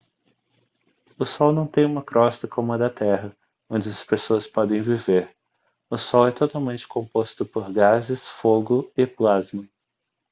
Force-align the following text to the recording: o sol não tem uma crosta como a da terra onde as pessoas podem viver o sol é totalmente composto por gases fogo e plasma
o 1.19 1.23
sol 1.27 1.53
não 1.53 1.67
tem 1.67 1.85
uma 1.85 2.01
crosta 2.03 2.47
como 2.47 2.73
a 2.73 2.77
da 2.77 2.89
terra 2.89 3.37
onde 3.69 3.87
as 3.87 4.03
pessoas 4.03 4.47
podem 4.47 4.81
viver 4.81 5.37
o 5.91 5.95
sol 5.95 6.27
é 6.27 6.31
totalmente 6.31 6.87
composto 6.87 7.45
por 7.45 7.71
gases 7.71 8.27
fogo 8.27 8.91
e 8.97 9.05
plasma 9.05 9.63